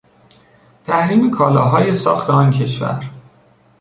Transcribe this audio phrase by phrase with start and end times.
[0.83, 3.05] تحریم کالاهای ساخت آن کشور